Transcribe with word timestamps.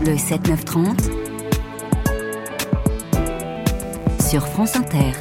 Bleu 0.00 0.16
7930 0.16 1.10
sur 4.30 4.46
France 4.46 4.76
Inter. 4.76 5.12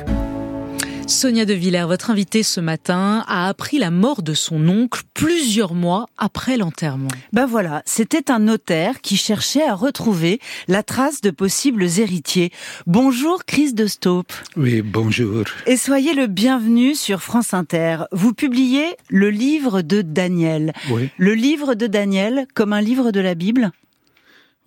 Sonia 1.05 1.43
De 1.43 1.53
Villers, 1.53 1.85
votre 1.85 2.11
invitée 2.11 2.43
ce 2.43 2.61
matin, 2.61 3.25
a 3.27 3.49
appris 3.49 3.77
la 3.77 3.91
mort 3.91 4.23
de 4.23 4.33
son 4.33 4.69
oncle 4.69 5.01
plusieurs 5.13 5.73
mois 5.73 6.05
après 6.17 6.55
l'enterrement. 6.55 7.09
Ben 7.33 7.45
voilà, 7.45 7.83
c'était 7.85 8.31
un 8.31 8.39
notaire 8.39 9.01
qui 9.01 9.17
cherchait 9.17 9.67
à 9.67 9.75
retrouver 9.75 10.39
la 10.69 10.81
trace 10.81 11.19
de 11.19 11.31
possibles 11.31 11.83
héritiers. 11.83 12.51
Bonjour 12.87 13.43
Chris 13.43 13.73
de 13.73 13.85
Staupe. 13.85 14.31
Oui, 14.55 14.81
bonjour. 14.81 15.43
Et 15.65 15.75
soyez 15.75 16.13
le 16.13 16.27
bienvenu 16.27 16.95
sur 16.95 17.21
France 17.21 17.53
Inter. 17.53 18.03
Vous 18.13 18.33
publiez 18.33 18.95
le 19.09 19.29
livre 19.29 19.81
de 19.81 20.01
Daniel. 20.01 20.71
Oui. 20.89 21.09
Le 21.17 21.33
livre 21.33 21.73
de 21.73 21.87
Daniel 21.87 22.47
comme 22.53 22.71
un 22.71 22.81
livre 22.81 23.11
de 23.11 23.19
la 23.19 23.35
Bible? 23.35 23.73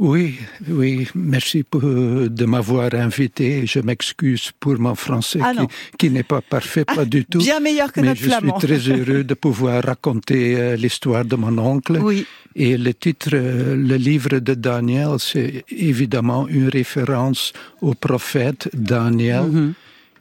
Oui, 0.02 0.34
oui, 0.68 1.06
merci 1.14 1.62
pour, 1.62 1.82
de 1.82 2.44
m'avoir 2.44 2.92
invité. 2.92 3.66
Je 3.66 3.78
m'excuse 3.78 4.50
pour 4.58 4.76
mon 4.80 4.96
français 4.96 5.38
ah 5.42 5.52
qui, 5.54 5.66
qui 5.96 6.10
n'est 6.10 6.24
pas 6.24 6.40
parfait, 6.40 6.84
pas 6.84 7.04
du 7.04 7.24
tout. 7.24 7.38
Bien 7.38 7.60
meilleur 7.60 7.92
que 7.92 8.00
mais 8.00 8.08
notre 8.08 8.20
je 8.20 8.26
flamand. 8.28 8.58
suis 8.58 8.66
très 8.66 8.80
heureux 8.90 9.22
de 9.22 9.34
pouvoir 9.34 9.84
raconter 9.84 10.56
euh, 10.56 10.74
l'histoire 10.74 11.24
de 11.24 11.36
mon 11.36 11.56
oncle. 11.56 11.98
Oui. 12.02 12.26
Et 12.56 12.76
le 12.76 12.92
titre, 12.94 13.30
euh, 13.32 13.76
le 13.76 13.94
livre 13.94 14.40
de 14.40 14.54
Daniel, 14.54 15.12
c'est 15.20 15.64
évidemment 15.70 16.48
une 16.48 16.68
référence 16.68 17.52
au 17.80 17.94
prophète 17.94 18.68
Daniel. 18.74 19.44
Mm 19.46 19.54
-hmm. 19.56 19.72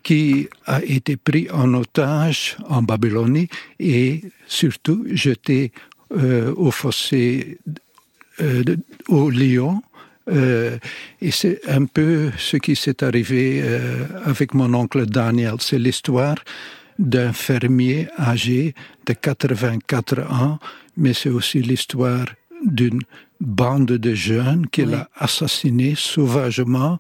qui 0.10 0.48
a 0.66 0.80
été 0.98 1.14
pris 1.28 1.46
en 1.62 1.70
otage 1.84 2.40
en 2.76 2.82
Babylonie 2.90 3.48
et 3.98 4.08
surtout 4.60 5.00
jeté 5.26 5.60
euh, 6.18 6.66
au 6.66 6.72
fossé 6.72 7.60
de, 8.40 8.78
au 9.08 9.30
lion. 9.30 9.82
Euh, 10.30 10.78
et 11.20 11.32
c'est 11.32 11.60
un 11.68 11.86
peu 11.86 12.32
ce 12.38 12.58
qui 12.58 12.76
s'est 12.76 13.04
arrivé 13.04 13.62
euh, 13.64 14.06
avec 14.24 14.54
mon 14.54 14.74
oncle 14.74 15.06
Daniel. 15.06 15.56
C'est 15.60 15.80
l'histoire 15.80 16.36
d'un 17.00 17.34
fermier 17.34 18.08
âgé 18.20 18.76
de 19.08 19.14
84 19.14 20.20
ans, 20.32 20.60
mais 20.96 21.14
c'est 21.14 21.30
aussi 21.30 21.62
l'histoire 21.62 22.26
d'une 22.64 23.02
bande 23.40 23.88
de 23.88 24.14
jeunes 24.14 24.68
qu'il 24.68 24.90
Oui. 24.90 24.94
a 24.96 25.10
assassiné 25.16 25.96
sauvagement. 25.96 27.00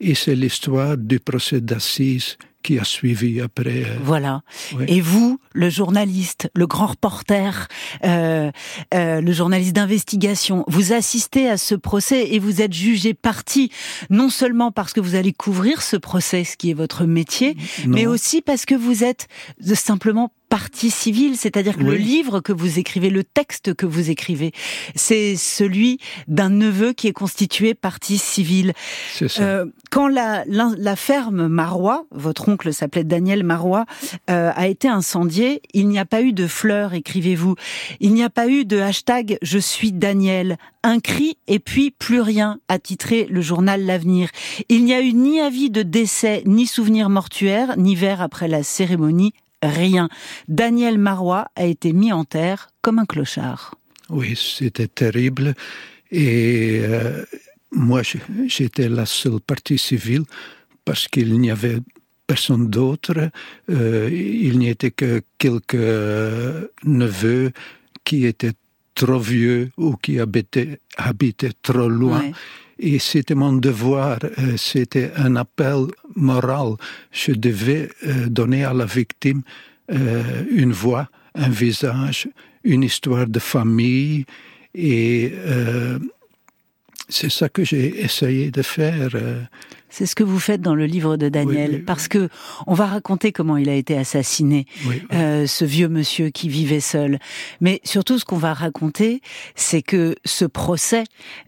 Et 0.00 0.14
c'est 0.14 0.34
l'histoire 0.36 0.96
du 0.96 1.18
procès 1.20 1.60
d'assises 1.60 2.36
qui 2.62 2.78
a 2.78 2.84
suivi 2.84 3.40
après. 3.40 3.84
euh, 3.84 3.96
Voilà. 4.02 4.42
Oui. 4.76 4.84
Et 4.88 5.00
vous, 5.00 5.40
le 5.52 5.68
journaliste, 5.70 6.50
le 6.54 6.66
grand 6.66 6.86
reporter, 6.86 7.68
euh, 8.04 8.50
euh, 8.94 9.20
le 9.20 9.32
journaliste 9.32 9.74
d'investigation, 9.74 10.64
vous 10.68 10.92
assistez 10.92 11.48
à 11.48 11.56
ce 11.56 11.74
procès 11.74 12.34
et 12.34 12.38
vous 12.38 12.62
êtes 12.62 12.72
jugé 12.72 13.14
parti, 13.14 13.70
non 14.10 14.30
seulement 14.30 14.70
parce 14.72 14.92
que 14.92 15.00
vous 15.00 15.14
allez 15.14 15.32
couvrir 15.32 15.82
ce 15.82 15.96
procès, 15.96 16.44
ce 16.44 16.56
qui 16.56 16.70
est 16.70 16.74
votre 16.74 17.04
métier, 17.04 17.56
non. 17.86 17.94
mais 17.94 18.06
aussi 18.06 18.40
parce 18.42 18.64
que 18.64 18.74
vous 18.74 19.04
êtes 19.04 19.28
simplement 19.74 20.32
partie 20.52 20.90
civile, 20.90 21.38
c'est-à-dire 21.38 21.78
que 21.78 21.82
le 21.82 21.94
livre 21.94 22.40
que 22.40 22.52
vous 22.52 22.78
écrivez, 22.78 23.08
le 23.08 23.24
texte 23.24 23.72
que 23.72 23.86
vous 23.86 24.10
écrivez, 24.10 24.52
c'est 24.94 25.34
celui 25.34 25.98
d'un 26.28 26.50
neveu 26.50 26.92
qui 26.92 27.08
est 27.08 27.14
constitué 27.14 27.72
partie 27.72 28.18
civile. 28.18 28.74
C'est 29.14 29.28
ça. 29.28 29.42
Euh, 29.44 29.64
quand 29.90 30.08
la, 30.08 30.44
la, 30.46 30.70
la 30.76 30.94
ferme 30.94 31.48
Marois, 31.48 32.04
votre 32.10 32.50
oncle 32.50 32.70
s'appelait 32.74 33.02
Daniel 33.02 33.44
Marois, 33.44 33.86
euh, 34.28 34.52
a 34.54 34.68
été 34.68 34.88
incendiée, 34.88 35.62
il 35.72 35.88
n'y 35.88 35.98
a 35.98 36.04
pas 36.04 36.20
eu 36.20 36.34
de 36.34 36.46
fleurs, 36.46 36.92
écrivez-vous. 36.92 37.54
Il 38.00 38.12
n'y 38.12 38.22
a 38.22 38.28
pas 38.28 38.46
eu 38.46 38.66
de 38.66 38.78
hashtag 38.78 39.38
Je 39.40 39.58
suis 39.58 39.90
Daniel. 39.90 40.58
Un 40.82 41.00
cri 41.00 41.38
et 41.46 41.60
puis 41.60 41.92
plus 41.92 42.20
rien, 42.20 42.58
a 42.68 42.78
titré 42.78 43.26
le 43.30 43.40
journal 43.40 43.86
L'Avenir. 43.86 44.28
Il 44.68 44.84
n'y 44.84 44.92
a 44.92 45.00
eu 45.00 45.14
ni 45.14 45.40
avis 45.40 45.70
de 45.70 45.82
décès, 45.82 46.42
ni 46.44 46.66
souvenir 46.66 47.08
mortuaire, 47.08 47.78
ni 47.78 47.94
verre 47.94 48.20
après 48.20 48.48
la 48.48 48.62
cérémonie, 48.64 49.32
rien. 49.62 50.08
Daniel 50.48 50.98
Marois 50.98 51.48
a 51.56 51.64
été 51.64 51.92
mis 51.92 52.12
en 52.12 52.24
terre 52.24 52.68
comme 52.80 52.98
un 52.98 53.06
clochard. 53.06 53.74
Oui, 54.10 54.34
c'était 54.36 54.88
terrible. 54.88 55.54
Et 56.10 56.80
euh, 56.82 57.24
moi, 57.70 58.02
j'étais 58.46 58.88
la 58.88 59.06
seule 59.06 59.40
partie 59.40 59.78
civile 59.78 60.24
parce 60.84 61.08
qu'il 61.08 61.38
n'y 61.38 61.50
avait 61.50 61.78
personne 62.26 62.68
d'autre. 62.68 63.30
Euh, 63.70 64.10
il 64.12 64.58
n'y 64.58 64.68
était 64.68 64.90
que 64.90 65.22
quelques 65.38 65.74
euh, 65.74 66.68
neveux 66.84 67.52
qui 68.04 68.26
étaient 68.26 68.52
trop 69.02 69.18
vieux 69.18 69.70
ou 69.76 69.96
qui 69.96 70.20
habitaient, 70.20 70.78
habitaient 70.96 71.56
trop 71.60 71.88
loin. 71.88 72.20
Ouais. 72.20 72.32
Et 72.78 72.98
c'était 72.98 73.34
mon 73.34 73.54
devoir, 73.54 74.18
euh, 74.22 74.56
c'était 74.56 75.10
un 75.16 75.36
appel 75.36 75.86
moral. 76.14 76.74
Je 77.10 77.32
devais 77.32 77.90
euh, 78.06 78.28
donner 78.28 78.64
à 78.64 78.72
la 78.72 78.84
victime 78.84 79.42
euh, 79.90 80.44
une 80.50 80.72
voix, 80.72 81.08
un 81.34 81.48
visage, 81.48 82.28
une 82.62 82.84
histoire 82.84 83.26
de 83.26 83.40
famille. 83.40 84.24
Et 84.74 85.32
c'est 87.08 87.30
ça 87.30 87.48
que 87.48 87.62
j'ai 87.62 88.02
essayé 88.04 88.50
de 88.50 88.62
faire. 88.62 89.10
C'est 89.92 90.06
ce 90.06 90.14
que 90.14 90.24
vous 90.24 90.38
faites 90.38 90.62
dans 90.62 90.74
le 90.74 90.86
livre 90.86 91.18
de 91.18 91.28
Daniel, 91.28 91.70
Oui, 91.70 91.76
oui, 91.76 91.82
parce 91.82 92.08
que 92.08 92.30
on 92.66 92.72
va 92.72 92.86
raconter 92.86 93.30
comment 93.30 93.58
il 93.58 93.68
a 93.68 93.74
été 93.74 93.96
assassiné, 93.98 94.64
Oui, 94.86 95.02
euh, 95.12 95.46
ce 95.46 95.66
vieux 95.66 95.88
monsieur 95.88 96.30
qui 96.30 96.48
vivait 96.48 96.80
seul. 96.80 97.18
Mais 97.60 97.82
surtout, 97.84 98.18
ce 98.18 98.24
qu'on 98.24 98.38
va 98.38 98.54
raconter, 98.54 99.20
c'est 99.54 99.82
que 99.82 100.16
ce 100.24 100.46
procès 100.46 101.04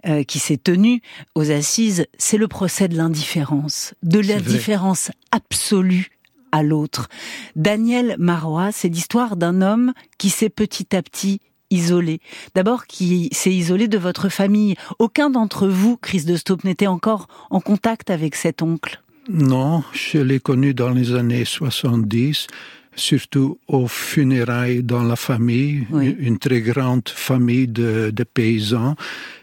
euh, 0.07 0.25
qui 0.25 0.39
s'est 0.39 0.59
tenu 0.59 1.01
aux 1.35 1.51
assises, 1.51 2.05
c'est 2.19 2.37
le 2.37 2.47
procès 2.47 2.87
de 2.87 2.99
l'indifférence, 2.99 3.95
de 4.03 4.19
l'indifférence 4.19 5.11
absolue 5.31 6.11
à 6.53 6.63
l'autre. 6.63 7.09
Daniel 7.57 8.15
Marois, 8.19 8.73
c'est 8.73 8.91
l'histoire 8.91 9.37
d'un 9.37 9.63
homme 9.63 9.95
qui 10.19 10.29
s'est 10.29 10.51
petit 10.51 10.95
à 10.95 11.03
petit 11.03 11.41
isolé. 11.75 12.21
D'abord, 12.55 12.87
qui 12.87 13.29
s'est 13.33 13.53
isolé 13.53 13.89
de 13.89 13.99
votre 13.99 14.29
famille. 14.29 14.75
Aucun 14.99 15.31
d'entre 15.31 15.67
vous, 15.69 15.97
Chris 15.97 16.25
de 16.25 16.37
Staupe, 16.37 16.65
n'était 16.65 16.87
encore 16.87 17.27
en 17.51 17.61
contact 17.61 18.11
avec 18.11 18.35
cet 18.37 18.63
oncle. 18.63 19.01
Non, 19.29 19.83
je 19.93 20.19
l'ai 20.19 20.39
connu 20.41 20.75
dans 20.75 20.91
les 20.91 21.15
années 21.15 21.45
70, 21.47 22.47
surtout 22.97 23.59
aux 23.69 23.89
funérailles 23.89 24.83
dans 24.83 25.03
la 25.03 25.17
famille, 25.17 25.87
Oui. 25.91 26.15
une 26.19 26.39
très 26.39 26.61
grande 26.61 27.09
famille 27.09 27.67
de, 27.67 28.11
de 28.15 28.23
paysans. 28.25 28.95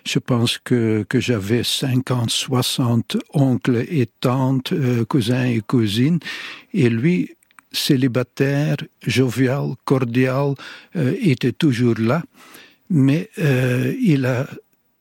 Je 0.06 0.20
pense 0.20 0.58
que, 0.58 1.04
que 1.10 1.20
j'avais 1.20 1.64
50, 1.64 2.30
60 2.30 3.18
oncles 3.34 3.84
et 3.90 4.08
tantes, 4.22 4.72
euh, 4.72 5.04
cousins 5.06 5.46
et 5.46 5.62
cousines. 5.62 6.20
Et 6.74 6.90
lui, 6.90 7.32
célibataire, 7.72 8.78
jovial, 9.06 9.76
cordial, 9.86 10.56
euh, 10.96 11.16
était 11.22 11.52
toujours 11.54 11.96
là. 11.98 12.24
Mais 12.90 13.30
euh, 13.40 13.94
il 14.02 14.26
a 14.26 14.48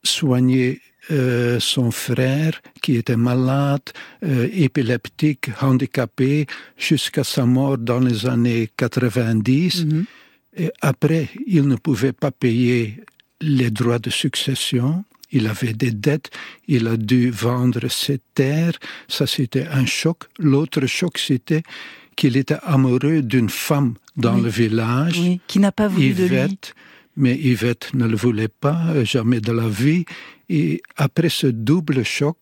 soigné 0.03 0.81
euh, 1.09 1.59
son 1.59 1.89
frère 1.91 2.61
qui 2.81 2.95
était 2.95 3.17
malade, 3.17 3.81
euh, 4.23 4.47
épileptique, 4.53 5.49
handicapé, 5.59 6.45
jusqu'à 6.77 7.23
sa 7.23 7.45
mort 7.45 7.77
dans 7.77 7.99
les 7.99 8.27
années 8.27 8.69
90. 8.77 9.85
Mhm. 9.85 10.05
Et 10.57 10.71
après, 10.81 11.29
il 11.47 11.67
ne 11.67 11.75
pouvait 11.75 12.13
pas 12.13 12.31
payer 12.31 13.01
les 13.41 13.71
droits 13.71 13.99
de 13.99 14.09
succession. 14.09 15.03
Il 15.31 15.47
avait 15.47 15.73
des 15.73 15.91
dettes, 15.91 16.29
il 16.67 16.87
a 16.87 16.97
dû 16.97 17.31
vendre 17.31 17.87
ses 17.89 18.19
terres. 18.35 18.77
Ça, 19.07 19.25
c'était 19.25 19.65
un 19.67 19.85
choc. 19.85 20.23
L'autre 20.37 20.85
choc, 20.85 21.17
c'était 21.17 21.63
qu'il 22.15 22.37
était 22.37 22.57
amoureux 22.63 23.21
d'une 23.21 23.49
femme 23.49 23.93
dans 24.17 24.35
Oui. 24.35 24.41
le 24.43 24.49
village. 24.49 25.19
Oui, 25.19 25.39
qui 25.47 25.59
n'a 25.59 25.71
pas 25.71 25.87
voulu 25.87 26.09
de 26.13 26.25
lui. 26.25 26.35
Yvette, 26.35 26.73
mais 27.17 27.35
Yvette 27.35 27.93
ne 27.93 28.05
le 28.07 28.15
voulait 28.15 28.47
pas, 28.47 28.81
euh, 28.89 29.05
jamais 29.05 29.39
de 29.41 29.51
la 29.51 29.67
vie. 29.67 30.05
Et 30.49 30.81
après 30.97 31.29
ce 31.29 31.47
double 31.47 32.03
choc, 32.03 32.37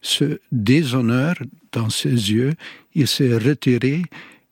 ce 0.00 0.38
déshonneur 0.50 1.34
dans 1.72 1.90
ses 1.90 2.10
yeux, 2.10 2.54
il 2.94 3.06
s'est 3.06 3.36
retiré, 3.36 4.02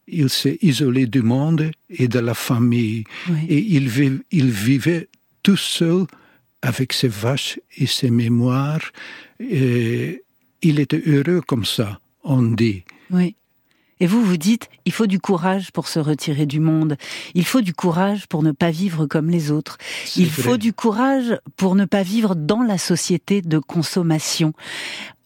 il 0.07 0.29
s'est 0.31 0.59
isolé 0.63 1.07
du 1.07 1.23
monde 1.23 1.71
et 1.89 2.09
de 2.09 2.19
la 2.19 2.35
famille. 2.35 3.05
Oui. 3.29 3.39
Et 3.49 3.59
il, 3.77 3.89
vi- 3.89 4.21
il 4.31 4.51
vivait 4.51 5.09
tout 5.43 5.57
seul 5.57 6.05
avec 6.63 6.93
ses 6.93 7.09
vaches 7.09 7.59
et 7.79 7.87
ses 7.87 8.11
mémoires. 8.11 8.85
Et 9.41 10.23
il 10.63 10.79
était 10.79 11.03
heureux 11.07 11.41
comme 11.47 11.65
ça, 11.65 12.01
on 12.23 12.43
dit. 12.43 12.83
Oui. 13.11 13.35
Et 14.01 14.07
vous, 14.07 14.25
vous 14.25 14.39
dites, 14.39 14.69
il 14.87 14.93
faut 14.93 15.07
du 15.07 15.21
courage 15.21 15.73
pour 15.73 15.87
se 15.87 15.99
retirer 15.99 16.47
du 16.47 16.59
monde. 16.59 16.97
Il 17.35 17.45
faut 17.45 17.61
du 17.61 17.75
courage 17.75 18.27
pour 18.27 18.43
ne 18.43 18.53
pas 18.53 18.71
vivre 18.71 19.07
comme 19.07 19.29
les 19.29 19.51
autres. 19.51 19.77
Il 20.17 20.31
faut 20.31 20.57
du 20.57 20.73
courage 20.73 21.39
pour 21.57 21.75
ne 21.75 21.85
pas 21.85 22.03
vivre 22.03 22.35
dans 22.35 22.63
la 22.63 22.79
société 22.79 23.43
de 23.43 23.59
consommation. 23.59 24.55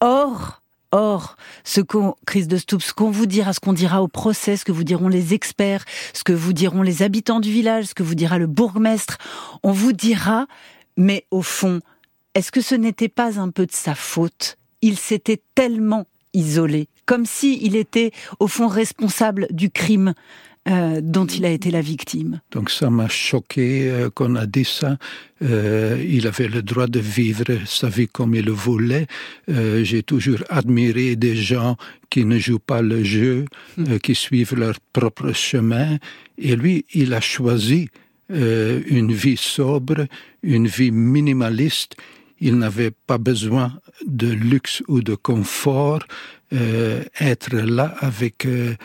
Or, 0.01 0.61
or, 0.91 1.37
ce 1.63 1.79
qu'on, 1.79 2.15
Chris 2.25 2.47
de 2.47 2.57
Stoup, 2.57 2.81
ce 2.81 2.93
qu'on 2.93 3.11
vous 3.11 3.25
dira, 3.25 3.53
ce 3.53 3.61
qu'on 3.61 3.73
dira 3.73 4.03
au 4.03 4.09
procès, 4.09 4.57
ce 4.57 4.65
que 4.65 4.73
vous 4.73 4.83
diront 4.83 5.07
les 5.07 5.33
experts, 5.33 5.85
ce 6.13 6.23
que 6.23 6.33
vous 6.33 6.53
diront 6.53 6.81
les 6.81 7.01
habitants 7.01 7.39
du 7.39 7.51
village, 7.51 7.85
ce 7.85 7.93
que 7.93 8.03
vous 8.03 8.15
dira 8.15 8.37
le 8.37 8.47
bourgmestre, 8.47 9.17
on 9.63 9.71
vous 9.71 9.93
dira, 9.93 10.47
mais 10.97 11.25
au 11.31 11.41
fond, 11.41 11.79
est-ce 12.33 12.51
que 12.51 12.61
ce 12.61 12.75
n'était 12.75 13.09
pas 13.09 13.39
un 13.39 13.49
peu 13.49 13.65
de 13.65 13.71
sa 13.71 13.95
faute? 13.95 14.57
Il 14.81 14.97
s'était 14.97 15.41
tellement 15.55 16.05
isolé, 16.33 16.89
comme 17.05 17.25
si 17.25 17.59
il 17.61 17.75
était 17.75 18.11
au 18.39 18.47
fond 18.47 18.67
responsable 18.67 19.47
du 19.51 19.69
crime 19.69 20.13
euh, 20.67 20.99
dont 20.99 21.27
il 21.27 21.45
a 21.45 21.49
été 21.49 21.69
la 21.69 21.81
victime. 21.81 22.41
Donc 22.49 22.71
ça 22.71 22.89
m'a 22.89 23.07
choqué 23.07 23.87
euh, 23.87 24.09
qu'on 24.09 24.35
a 24.35 24.47
dit 24.47 24.65
ça. 24.65 24.97
Euh, 25.43 26.03
il 26.07 26.25
avait 26.25 26.47
le 26.47 26.63
droit 26.63 26.87
de 26.87 26.99
vivre 26.99 27.45
sa 27.67 27.87
vie 27.87 28.07
comme 28.07 28.33
il 28.33 28.45
le 28.45 28.51
voulait. 28.51 29.05
J'ai 29.47 30.01
toujours 30.01 30.39
admiré 30.49 31.15
des 31.15 31.35
gens 31.35 31.77
qui 32.09 32.25
ne 32.25 32.39
jouent 32.39 32.57
pas 32.57 32.81
le 32.81 33.03
jeu, 33.03 33.45
euh, 33.77 33.99
qui 33.99 34.15
suivent 34.15 34.55
leur 34.55 34.79
propre 34.91 35.33
chemin. 35.33 35.99
Et 36.39 36.55
lui, 36.55 36.85
il 36.93 37.13
a 37.13 37.21
choisi 37.21 37.89
une 38.27 39.13
vie 39.13 39.37
sobre, 39.37 40.07
une 40.41 40.65
vie 40.65 40.89
minimaliste. 40.89 41.95
Il 42.39 42.57
n'avait 42.57 42.91
pas 42.91 43.17
besoin 43.17 43.73
de 44.05 44.27
luxe 44.27 44.83
ou 44.87 45.01
de 45.01 45.15
confort. 45.15 46.03
Euh, 46.53 47.03
être 47.19 47.55
là 47.55 47.95
avec 47.99 48.45
euh, 48.45 48.75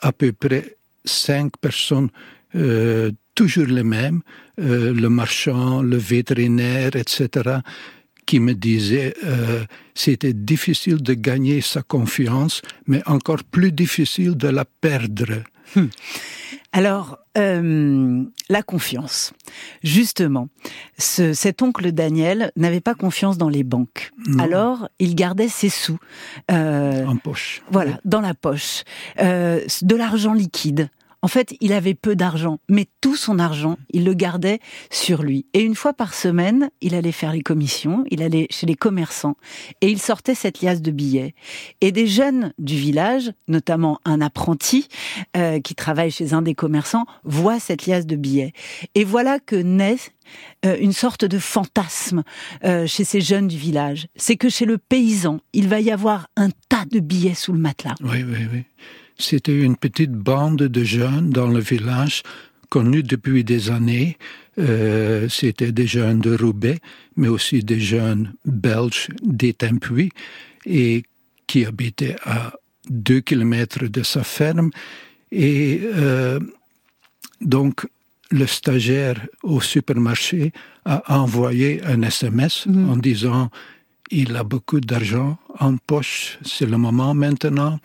à 0.00 0.12
peu 0.12 0.32
près 0.32 0.76
cinq 1.04 1.56
personnes, 1.60 2.10
euh, 2.54 3.10
toujours 3.34 3.66
les 3.66 3.82
mêmes, 3.82 4.20
euh, 4.60 4.92
le 4.94 5.08
marchand, 5.08 5.82
le 5.82 5.96
vétérinaire, 5.96 6.94
etc., 6.96 7.58
qui 8.26 8.40
me 8.40 8.54
disaient 8.54 9.14
euh, 9.24 9.64
c'était 9.94 10.32
difficile 10.32 11.02
de 11.02 11.14
gagner 11.14 11.60
sa 11.60 11.82
confiance, 11.82 12.62
mais 12.86 13.02
encore 13.06 13.44
plus 13.44 13.72
difficile 13.72 14.36
de 14.36 14.48
la 14.48 14.64
perdre. 14.64 15.42
Alors, 16.72 17.18
euh, 17.38 18.24
la 18.48 18.62
confiance. 18.62 19.32
Justement, 19.82 20.48
ce, 20.98 21.32
cet 21.32 21.62
oncle 21.62 21.92
Daniel 21.92 22.50
n'avait 22.56 22.80
pas 22.80 22.94
confiance 22.94 23.38
dans 23.38 23.48
les 23.48 23.62
banques. 23.64 24.10
Non. 24.26 24.42
Alors, 24.42 24.88
il 24.98 25.14
gardait 25.14 25.48
ses 25.48 25.68
sous. 25.68 25.98
euh, 26.50 27.06
En 27.06 27.16
poche. 27.16 27.62
Voilà, 27.70 28.00
dans 28.04 28.20
la 28.20 28.34
poche. 28.34 28.82
Euh, 29.20 29.60
de 29.82 29.96
l'argent 29.96 30.34
liquide. 30.34 30.88
En 31.24 31.26
fait, 31.26 31.56
il 31.62 31.72
avait 31.72 31.94
peu 31.94 32.16
d'argent, 32.16 32.58
mais 32.68 32.86
tout 33.00 33.16
son 33.16 33.38
argent, 33.38 33.78
il 33.88 34.04
le 34.04 34.12
gardait 34.12 34.58
sur 34.90 35.22
lui. 35.22 35.46
Et 35.54 35.62
une 35.62 35.74
fois 35.74 35.94
par 35.94 36.12
semaine, 36.12 36.70
il 36.82 36.94
allait 36.94 37.12
faire 37.12 37.32
les 37.32 37.40
commissions, 37.40 38.04
il 38.10 38.22
allait 38.22 38.46
chez 38.50 38.66
les 38.66 38.74
commerçants, 38.74 39.38
et 39.80 39.88
il 39.88 39.98
sortait 39.98 40.34
cette 40.34 40.60
liasse 40.60 40.82
de 40.82 40.90
billets. 40.90 41.34
Et 41.80 41.92
des 41.92 42.06
jeunes 42.06 42.52
du 42.58 42.76
village, 42.76 43.32
notamment 43.48 44.00
un 44.04 44.20
apprenti 44.20 44.86
euh, 45.34 45.60
qui 45.60 45.74
travaille 45.74 46.10
chez 46.10 46.34
un 46.34 46.42
des 46.42 46.54
commerçants, 46.54 47.06
voient 47.24 47.58
cette 47.58 47.86
liasse 47.86 48.04
de 48.04 48.16
billets. 48.16 48.52
Et 48.94 49.04
voilà 49.04 49.38
que 49.38 49.56
naît 49.56 49.96
euh, 50.66 50.76
une 50.78 50.92
sorte 50.92 51.24
de 51.24 51.38
fantasme 51.38 52.22
euh, 52.64 52.86
chez 52.86 53.04
ces 53.04 53.22
jeunes 53.22 53.48
du 53.48 53.56
village. 53.56 54.08
C'est 54.14 54.36
que 54.36 54.50
chez 54.50 54.66
le 54.66 54.76
paysan, 54.76 55.40
il 55.54 55.68
va 55.68 55.80
y 55.80 55.90
avoir 55.90 56.28
un 56.36 56.50
tas 56.68 56.84
de 56.84 57.00
billets 57.00 57.32
sous 57.32 57.54
le 57.54 57.58
matelas. 57.58 57.94
Oui, 58.02 58.22
oui, 58.22 58.46
oui. 58.52 58.64
C'était 59.18 59.58
une 59.60 59.76
petite 59.76 60.12
bande 60.12 60.58
de 60.62 60.84
jeunes 60.84 61.30
dans 61.30 61.46
le 61.48 61.60
village, 61.60 62.22
connus 62.68 63.02
depuis 63.02 63.44
des 63.44 63.70
années. 63.70 64.16
Euh, 64.58 65.28
C'était 65.28 65.72
des 65.72 65.86
jeunes 65.86 66.20
de 66.20 66.36
Roubaix, 66.36 66.80
mais 67.16 67.28
aussi 67.28 67.62
des 67.62 67.80
jeunes 67.80 68.32
belges 68.44 69.08
d'Étampuis, 69.22 70.10
et 70.66 71.04
qui 71.46 71.64
habitaient 71.64 72.16
à 72.24 72.52
deux 72.88 73.20
kilomètres 73.20 73.86
de 73.86 74.02
sa 74.02 74.24
ferme. 74.24 74.70
Et 75.30 75.80
euh, 75.82 76.40
donc, 77.40 77.86
le 78.30 78.46
stagiaire 78.46 79.20
au 79.42 79.60
supermarché 79.60 80.52
a 80.84 81.18
envoyé 81.18 81.82
un 81.84 82.02
SMS 82.02 82.66
Mhm. 82.66 82.90
en 82.90 82.96
disant 82.96 83.50
il 84.10 84.36
a 84.36 84.44
beaucoup 84.44 84.80
d'argent 84.80 85.38
en 85.60 85.76
poche, 85.76 86.38
c'est 86.44 86.66
le 86.66 86.76
moment 86.78 87.14
maintenant. 87.14 87.78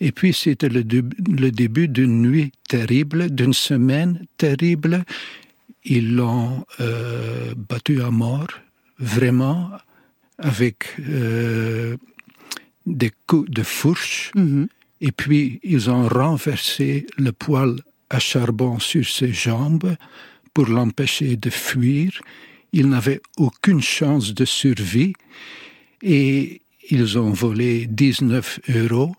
Et 0.00 0.12
puis 0.12 0.32
c'était 0.32 0.68
le, 0.68 0.84
dé- 0.84 1.02
le 1.28 1.50
début 1.50 1.88
d'une 1.88 2.22
nuit 2.22 2.52
terrible, 2.68 3.30
d'une 3.34 3.54
semaine 3.54 4.26
terrible. 4.36 5.04
Ils 5.84 6.14
l'ont 6.14 6.64
euh, 6.80 7.54
battu 7.56 8.02
à 8.02 8.10
mort, 8.10 8.48
vraiment, 8.98 9.70
avec 10.38 10.86
euh, 11.00 11.96
des 12.84 13.10
coups 13.26 13.50
de 13.50 13.62
fourche. 13.62 14.32
Mhm. 14.34 14.68
Et 15.00 15.12
puis, 15.12 15.60
ils 15.62 15.90
ont 15.90 16.08
renversé 16.08 17.06
le 17.18 17.30
poêle 17.32 17.76
à 18.10 18.18
charbon 18.18 18.78
sur 18.78 19.06
ses 19.06 19.32
jambes 19.32 19.94
pour 20.54 20.66
l'empêcher 20.66 21.36
de 21.36 21.50
fuir. 21.50 22.20
Il 22.72 22.88
n'avait 22.88 23.20
aucune 23.36 23.82
chance 23.82 24.32
de 24.34 24.44
survie 24.44 25.12
et 26.02 26.62
ils 26.90 27.18
ont 27.18 27.30
volé 27.30 27.86
19 27.86 28.60
euros. 28.74 29.14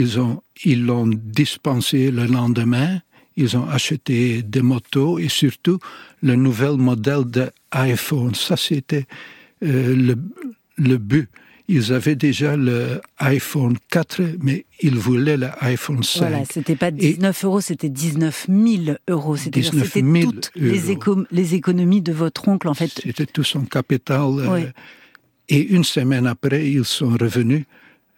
Ils 0.00 0.20
ont, 0.20 0.42
ils 0.64 0.82
l'ont 0.84 1.06
dispensé 1.06 2.10
le 2.10 2.26
lendemain. 2.26 3.00
Ils 3.36 3.56
ont 3.56 3.66
acheté 3.78 4.42
des 4.42 4.62
motos 4.62 5.18
et 5.18 5.28
surtout 5.28 5.78
le 6.22 6.34
nouvel 6.36 6.76
modèle 6.76 7.24
d'iPhone. 7.36 8.34
Ça, 8.34 8.56
c'était 8.56 9.06
euh, 9.64 9.94
le, 10.08 10.14
le 10.90 10.96
but. 10.98 11.28
Ils 11.68 11.92
avaient 11.92 12.14
déjà 12.14 12.56
le 12.56 13.00
iPhone 13.18 13.76
4, 13.90 14.22
mais 14.40 14.66
ils 14.80 14.96
voulaient 14.96 15.36
l'iPhone 15.36 16.02
5. 16.04 16.20
Voilà, 16.20 16.44
c'était 16.48 16.76
pas 16.76 16.90
19 16.92 17.44
euros, 17.44 17.60
c'était 17.60 17.88
19 17.88 18.46
000 18.48 18.96
euros. 19.10 19.36
C'était 19.36 19.60
19 19.62 19.84
c'était 19.92 20.06
000 20.20 20.30
toutes 20.32 20.50
les, 20.54 20.78
euros. 20.78 20.92
éco- 20.92 21.26
les 21.32 21.54
économies 21.56 22.02
de 22.02 22.12
votre 22.12 22.46
oncle, 22.48 22.68
en 22.68 22.74
fait. 22.74 22.92
C'était 23.02 23.26
tout 23.26 23.42
son 23.44 23.62
capital. 23.64 24.20
euh. 24.38 24.70
Et 25.48 25.60
une 25.74 25.84
semaine 25.84 26.26
après, 26.26 26.70
ils 26.70 26.84
sont 26.84 27.10
revenus. 27.20 27.64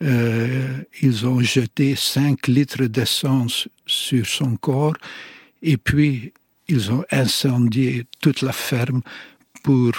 Euh, 0.02 0.78
ils 1.02 1.26
ont 1.26 1.40
jeté 1.40 1.96
5 1.96 2.46
litres 2.46 2.84
d'essence 2.86 3.68
sur 3.86 4.26
son 4.26 4.56
corps 4.56 4.96
et 5.62 5.76
puis 5.76 6.32
ils 6.68 6.92
ont 6.92 7.04
incendié 7.10 8.04
toute 8.20 8.42
la 8.42 8.52
ferme 8.52 9.02
pour 9.62 9.92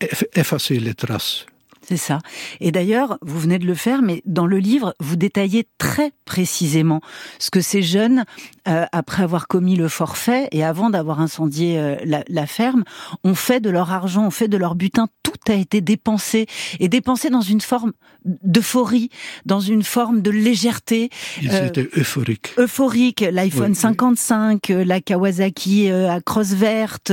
eff- 0.00 0.26
effacer 0.34 0.78
les 0.80 0.94
traces. 0.94 1.46
C'est 1.88 1.96
ça. 1.96 2.18
Et 2.60 2.72
d'ailleurs, 2.72 3.18
vous 3.22 3.38
venez 3.38 3.58
de 3.58 3.66
le 3.66 3.74
faire, 3.74 4.02
mais 4.02 4.22
dans 4.26 4.46
le 4.46 4.58
livre, 4.58 4.94
vous 4.98 5.14
détaillez 5.16 5.68
très 5.78 6.12
précisément 6.24 7.00
ce 7.38 7.50
que 7.50 7.60
ces 7.60 7.82
jeunes, 7.82 8.24
euh, 8.66 8.84
après 8.92 9.22
avoir 9.22 9.46
commis 9.46 9.76
le 9.76 9.88
forfait 9.88 10.48
et 10.50 10.64
avant 10.64 10.90
d'avoir 10.90 11.20
incendié 11.20 11.78
euh, 11.78 11.96
la, 12.04 12.24
la 12.28 12.46
ferme, 12.46 12.82
ont 13.22 13.34
fait 13.36 13.60
de 13.60 13.70
leur 13.70 13.92
argent, 13.92 14.26
ont 14.26 14.30
fait 14.30 14.48
de 14.48 14.56
leur 14.56 14.74
butin. 14.74 15.06
Tout 15.22 15.32
a 15.48 15.54
été 15.54 15.80
dépensé 15.80 16.46
et 16.80 16.88
dépensé 16.88 17.30
dans 17.30 17.40
une 17.40 17.60
forme 17.60 17.92
d'euphorie, 18.24 19.10
dans 19.44 19.60
une 19.60 19.84
forme 19.84 20.20
de 20.22 20.30
légèreté. 20.32 21.10
Ils 21.40 21.52
Euh, 21.52 21.66
étaient 21.68 21.88
euphoriques. 21.96 22.52
euphorique, 22.58 23.20
l'iPhone 23.30 23.62
Oui, 23.66 23.68
oui. 23.70 23.74
55, 23.76 24.70
euh, 24.70 24.84
la 24.84 25.00
Kawasaki 25.00 25.88
euh, 25.90 26.10
à 26.10 26.20
crosse 26.20 26.52
verte, 26.54 27.12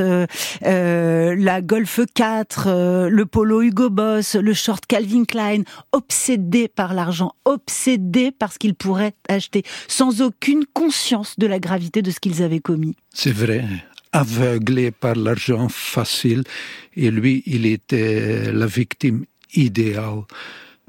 la 0.61 1.61
Golf 1.61 1.99
4, 2.15 2.65
euh, 2.67 3.09
le 3.09 3.25
polo 3.25 3.61
Hugo 3.61 3.89
Boss, 3.89 4.35
le 4.35 4.53
short 4.63 4.85
Calvin 4.85 5.25
Klein, 5.25 5.63
obsédés 5.91 6.67
par 6.67 6.93
l'argent, 6.93 7.33
obsédés 7.45 8.31
par 8.31 8.53
ce 8.53 8.59
qu'ils 8.59 8.75
pourraient 8.75 9.15
acheter, 9.27 9.63
sans 9.87 10.21
aucune 10.21 10.65
conscience 10.73 11.37
de 11.37 11.47
la 11.47 11.59
gravité 11.59 12.01
de 12.01 12.11
ce 12.11 12.19
qu'ils 12.19 12.41
avaient 12.41 12.59
commis. 12.59 12.95
C'est 13.13 13.33
vrai, 13.33 13.65
aveuglé 14.13 14.91
par 14.91 15.15
l'argent 15.15 15.67
facile. 15.69 16.43
Et 16.95 17.11
lui, 17.11 17.43
il 17.45 17.65
était 17.65 18.51
la 18.51 18.67
victime 18.67 19.25
idéale. 19.53 20.21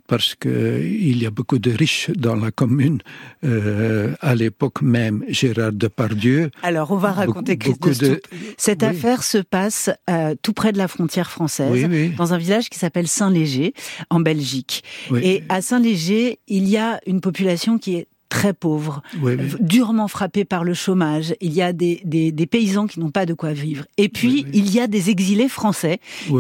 Parce 0.07 0.35
que 0.35 0.83
il 0.85 1.23
y 1.23 1.27
a 1.27 1.31
beaucoup 1.31 1.59
de 1.59 1.71
riches 1.71 2.11
dans 2.11 2.37
la 2.37 2.51
commune. 2.51 2.99
Euh, 3.43 4.15
à 4.21 4.35
l'époque 4.35 4.83
même, 4.83 5.25
Gérard 5.29 5.73
Depardieu. 5.73 6.51
Alors, 6.63 6.91
on 6.91 6.97
va 6.97 7.13
raconter 7.13 7.57
de 7.57 7.65
beaucoup 7.65 7.91
de-. 7.91 8.21
Cette 8.59 8.83
oui. 8.83 8.89
affaire 8.89 9.23
se 9.23 9.39
passe 9.39 9.91
euh, 10.11 10.35
tout 10.43 10.53
près 10.53 10.73
de 10.73 10.79
la 10.79 10.89
frontière 10.89 11.31
française, 11.31 11.71
Oui, 11.73 11.87
oui. 11.89 12.13
dans 12.19 12.35
un 12.35 12.39
village 12.39 12.69
qui 12.69 12.79
s'appelle 12.79 13.09
Saint-Léger, 13.09 13.73
en 14.11 14.21
Belgique. 14.21 14.85
Oui, 15.11 15.21
Et 15.25 15.43
à 15.49 15.63
Saint-Léger, 15.63 16.39
il 16.49 16.69
y 16.69 16.77
a 16.77 17.01
une 17.07 17.21
population 17.21 17.79
qui 17.79 17.97
est 17.97 18.07
très 18.35 18.53
pauvre, 18.53 19.03
oui, 19.23 19.35
oui. 19.39 19.45
euh, 19.53 19.57
durement 19.61 20.09
frappée 20.09 20.45
par 20.45 20.63
le 20.65 20.75
chômage. 20.75 21.29
Il 21.41 21.53
y 21.53 21.63
a 21.63 21.73
des, 21.73 22.01
des, 22.05 22.33
des 22.33 22.47
paysans 22.47 22.87
qui 22.91 22.99
n'ont 23.01 23.11
pas 23.19 23.27
de 23.27 23.35
quoi 23.35 23.53
vivre. 23.53 23.85
Et 23.97 24.09
puis, 24.09 24.45
Oui, 24.47 24.47
il 24.61 24.69
y 24.75 24.81
a 24.81 24.87
des 24.97 25.05
exilés 25.15 25.49
français 25.49 25.97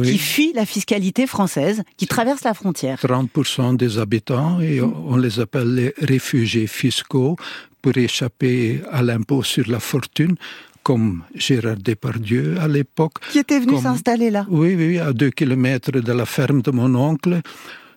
qui 0.09 0.19
fuient 0.19 0.53
la 0.55 0.67
fiscalité 0.67 1.27
française, 1.27 1.83
qui 1.99 2.07
traversent 2.07 2.45
la 2.45 2.55
frontière. 2.55 2.97
30% 2.99 3.77
des 3.77 3.99
habitants, 3.99 4.61
et 4.61 4.81
on, 4.81 4.95
on 5.13 5.17
les 5.17 5.39
appelle 5.45 5.71
les 5.81 5.91
réfugiés 6.15 6.67
fiscaux, 6.67 7.37
pour 7.83 7.97
échapper 7.97 8.81
à 8.91 9.01
l'impôt 9.03 9.43
sur 9.43 9.67
la 9.71 9.79
fortune, 9.91 10.35
comme 10.83 11.23
Gérard 11.35 11.77
Depardieu 11.91 12.57
à 12.61 12.67
l'époque. 12.77 13.15
Qui 13.33 13.39
étaient 13.39 13.61
venus 13.61 13.75
Comme- 13.77 13.83
s'installer 13.89 14.31
là 14.31 14.47
Oui, 14.51 14.75
oui, 14.81 14.99
à 14.99 15.13
deux 15.13 15.31
kilomètres 15.31 15.93
de 15.93 16.13
la 16.21 16.27
ferme 16.27 16.61
de 16.63 16.71
mon 16.71 16.93
oncle. 17.11 17.41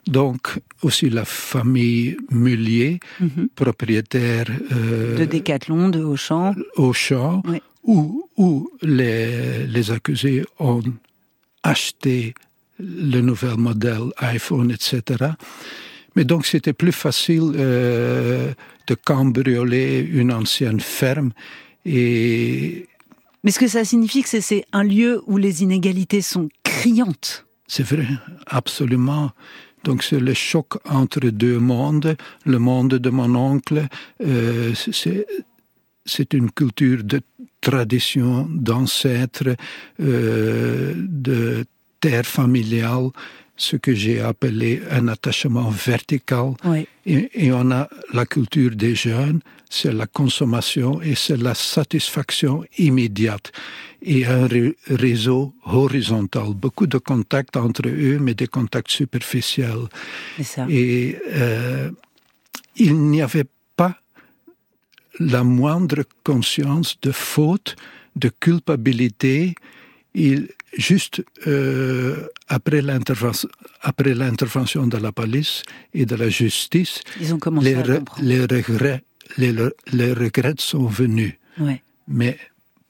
Donc, 0.07 0.59
aussi 0.83 1.09
la 1.09 1.25
famille 1.25 2.17
Mullier, 2.31 2.99
Mhm. 3.19 3.49
propriétaire 3.55 4.45
euh, 4.71 5.17
De 5.17 5.25
Décathlon, 5.25 5.89
de 5.89 6.01
Auchan. 6.03 6.55
au 6.77 6.93
champ, 6.93 7.41
Oui. 7.45 7.61
où, 7.83 8.27
où 8.37 8.69
les, 8.81 9.65
les 9.67 9.91
accusés 9.91 10.43
ont 10.59 10.81
acheté 11.63 12.33
le 12.79 13.21
nouvel 13.21 13.57
modèle 13.57 14.11
iPhone, 14.19 14.71
etc. 14.71 15.01
Mais 16.15 16.23
donc 16.23 16.45
c'était 16.45 16.73
plus 16.73 16.91
facile 16.93 17.51
euh, 17.55 18.53
de 18.87 18.95
cambrioler 18.95 19.99
une 19.99 20.31
ancienne 20.31 20.79
ferme 20.79 21.31
et 21.85 22.87
mais 23.43 23.51
ce 23.51 23.59
que 23.59 23.67
ça 23.67 23.85
signifie 23.85 24.23
que 24.23 24.41
c'est 24.41 24.65
un 24.73 24.83
lieu 24.83 25.21
où 25.27 25.37
les 25.37 25.63
inégalités 25.63 26.21
sont 26.21 26.49
criantes. 26.63 27.45
C'est 27.67 27.83
vrai, 27.83 28.07
absolument. 28.47 29.31
Donc 29.83 30.03
c'est 30.03 30.19
le 30.19 30.33
choc 30.33 30.77
entre 30.89 31.21
deux 31.29 31.59
mondes. 31.59 32.15
Le 32.45 32.59
monde 32.59 32.95
de 32.95 33.09
mon 33.09 33.33
oncle, 33.35 33.87
euh, 34.25 34.73
c'est 36.05 36.33
une 36.33 36.51
culture 36.51 37.03
de 37.03 37.21
tradition, 37.61 38.47
d'ancêtres, 38.49 39.55
euh, 39.99 40.93
de 40.95 41.65
terre 41.99 42.25
familiale 42.25 43.09
ce 43.57 43.75
que 43.75 43.93
j'ai 43.93 44.21
appelé 44.21 44.81
un 44.91 45.07
attachement 45.07 45.69
vertical. 45.69 46.53
Et, 47.05 47.51
on 47.51 47.71
a 47.71 47.89
la 48.13 48.25
culture 48.25 48.71
des 48.75 48.93
jeunes, 48.95 49.41
c'est 49.69 49.93
la 49.93 50.07
consommation 50.07 51.01
et 51.01 51.15
c'est 51.15 51.37
la 51.37 51.53
satisfaction 51.53 52.63
immédiate. 52.77 53.51
Et 54.01 54.25
un 54.25 54.47
réseau 54.87 55.53
horizontal, 55.65 56.53
beaucoup 56.53 56.87
de 56.87 56.97
contacts 56.97 57.57
entre 57.57 57.87
eux, 57.87 58.19
mais 58.19 58.33
des 58.33 58.47
contacts 58.47 58.91
superficiels. 58.91 59.87
Et 60.69 61.17
euh, 61.33 61.91
il 62.75 62.95
n'y 62.95 63.21
avait 63.21 63.47
pas 63.75 63.97
la 65.19 65.43
moindre 65.43 66.03
conscience 66.23 66.97
de 67.01 67.11
faute, 67.11 67.75
de 68.15 68.29
culpabilité. 68.29 69.55
Il, 70.13 70.49
juste 70.77 71.23
euh, 71.47 72.27
après 72.47 72.81
l'intervention 72.81 74.87
de 74.87 74.97
la 74.97 75.11
police 75.11 75.63
et 75.93 76.05
de 76.05 76.15
la 76.15 76.29
justice, 76.29 77.01
Ils 77.19 77.33
ont 77.33 77.39
commencé 77.39 77.69
les, 77.69 77.75
à 77.75 77.83
les, 78.21 78.41
regrets, 78.41 79.03
les, 79.37 79.53
les, 79.91 80.13
regrets 80.13 80.55
sont 80.57 80.85
venus. 80.85 81.33
Ouais. 81.59 81.81
Mais 82.07 82.37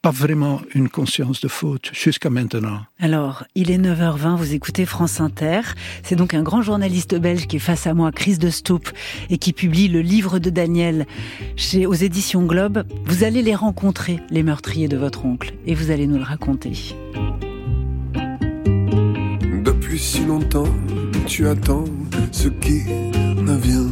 pas 0.01 0.11
vraiment 0.11 0.61
une 0.75 0.89
conscience 0.89 1.41
de 1.41 1.47
faute 1.47 1.89
jusqu'à 1.93 2.29
maintenant. 2.29 2.81
Alors, 2.99 3.45
il 3.55 3.71
est 3.71 3.77
9h20, 3.77 4.35
vous 4.37 4.53
écoutez 4.53 4.85
France 4.85 5.19
Inter. 5.19 5.61
C'est 6.03 6.15
donc 6.15 6.33
un 6.33 6.43
grand 6.43 6.61
journaliste 6.61 7.15
belge 7.15 7.47
qui 7.47 7.55
est 7.55 7.59
face 7.59 7.87
à 7.87 7.93
moi, 7.93 8.11
Chris 8.11 8.37
de 8.37 8.49
Stoop, 8.49 8.89
et 9.29 9.37
qui 9.37 9.53
publie 9.53 9.87
le 9.87 10.01
livre 10.01 10.39
de 10.39 10.49
Daniel 10.49 11.07
chez, 11.55 11.85
aux 11.85 11.93
éditions 11.93 12.45
Globe. 12.45 12.83
Vous 13.05 13.23
allez 13.23 13.41
les 13.41 13.55
rencontrer, 13.55 14.19
les 14.29 14.43
meurtriers 14.43 14.87
de 14.87 14.97
votre 14.97 15.25
oncle, 15.25 15.53
et 15.65 15.73
vous 15.73 15.91
allez 15.91 16.07
nous 16.07 16.17
le 16.17 16.23
raconter 16.23 16.73
si 19.97 20.23
longtemps, 20.25 20.67
tu 21.25 21.47
attends 21.47 21.85
ce 22.31 22.49
qui 22.49 22.83
ne 22.85 23.55
vient 23.57 23.89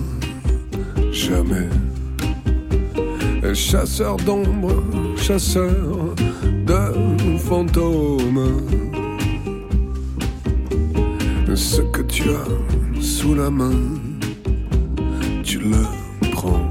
jamais. 1.11 1.67
Chasseur 3.53 4.17
d'ombre, 4.17 4.83
chasseur 5.15 6.15
de 6.65 7.37
fantômes. 7.37 8.61
Ce 11.55 11.81
que 11.81 12.01
tu 12.01 12.23
as 12.23 13.01
sous 13.01 13.35
la 13.35 13.49
main, 13.49 13.71
tu 15.43 15.59
le 15.59 15.85
prends. 16.31 16.69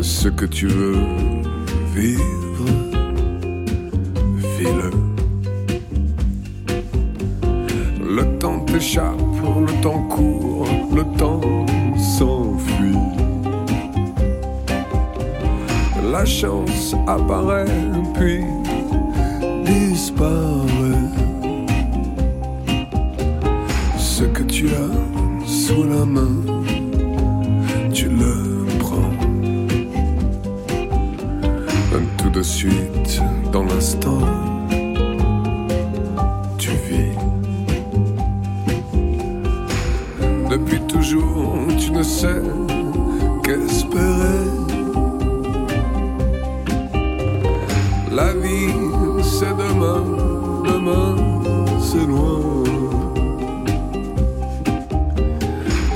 Ce 0.00 0.28
que 0.28 0.46
tu 0.46 0.66
veux 0.66 0.96
vivre, 1.94 2.64
vis-le. 4.58 4.90
le 9.66 9.82
temps 9.82 10.02
court, 10.08 10.66
le 10.94 11.02
temps 11.18 11.40
s'enfuit. 11.96 12.39
La 16.10 16.24
chance 16.24 16.94
apparaît 17.06 17.64
puis 18.14 18.44
disparaît. 19.64 21.06
Ce 23.96 24.24
que 24.24 24.42
tu 24.42 24.66
as 24.68 25.46
sous 25.46 25.84
la 25.84 26.04
main, 26.04 26.36
tu 27.92 28.08
le 28.08 28.66
prends. 28.80 29.12
Tout 32.18 32.30
de 32.30 32.42
suite, 32.42 33.22
dans 33.52 33.64
l'instant. 33.64 34.20
tu 41.78 41.92
ne 41.92 42.02
sais 42.02 42.42
qu'espérer. 43.42 44.69
La 48.12 48.32
vie, 48.32 48.74
c'est 49.22 49.56
demain, 49.56 50.02
demain, 50.64 51.14
c'est 51.80 52.06
loin. 52.06 52.40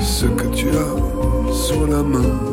Ce 0.01 0.25
que 0.25 0.47
tu 0.55 0.69
as 0.69 1.53
sur 1.53 1.85
la 1.87 2.01
main, 2.01 2.44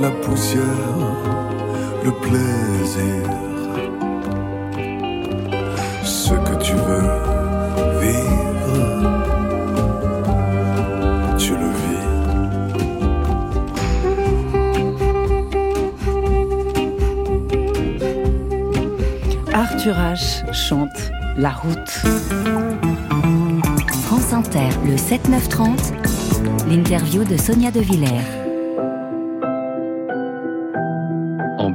la 0.00 0.10
poussière, 0.10 0.62
le 2.04 2.12
plaisir. 2.12 3.22
Ce 6.02 6.34
que 6.34 6.62
tu 6.62 6.74
veux 6.74 7.30
Arthur 19.52 19.94
H. 19.94 20.52
chante 20.52 20.88
La 21.36 21.50
route. 21.50 21.76
France 24.04 24.32
Inter, 24.32 24.68
le 24.86 24.96
7-9-30, 24.96 25.92
l'interview 26.68 27.24
de 27.24 27.36
Sonia 27.36 27.70
De 27.70 27.80
Villers. 27.80 28.49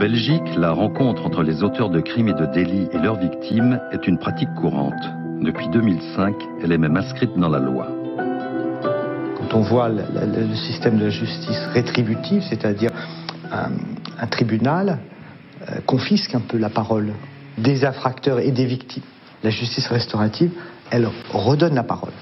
Belgique, 0.07 0.55
la 0.55 0.71
rencontre 0.71 1.25
entre 1.25 1.41
les 1.41 1.63
auteurs 1.63 1.89
de 1.89 1.99
crimes 1.99 2.27
et 2.27 2.35
de 2.35 2.45
délits 2.45 2.87
et 2.91 2.99
leurs 2.99 3.15
victimes 3.15 3.79
est 3.91 4.05
une 4.05 4.19
pratique 4.19 4.53
courante. 4.53 5.03
Depuis 5.41 5.67
2005, 5.69 6.35
elle 6.61 6.71
est 6.73 6.77
même 6.77 6.95
inscrite 6.95 7.35
dans 7.35 7.49
la 7.49 7.57
loi. 7.57 7.87
Quand 9.35 9.55
on 9.55 9.61
voit 9.61 9.89
le, 9.89 10.53
système 10.53 10.99
de 10.99 11.09
justice 11.09 11.57
rétributive, 11.73 12.43
c'est-à-dire 12.47 12.91
un, 13.51 14.27
tribunal 14.27 14.99
euh, 15.67 15.79
confisque 15.87 16.35
un 16.35 16.41
peu 16.41 16.59
la 16.59 16.69
parole 16.69 17.11
des 17.57 17.83
infracteurs 17.83 18.37
et 18.37 18.51
des 18.51 18.67
victimes. 18.67 19.01
La 19.43 19.49
justice 19.49 19.87
restaurative, 19.87 20.51
elle 20.91 21.09
redonne 21.33 21.73
la 21.73 21.83
parole. 21.83 22.13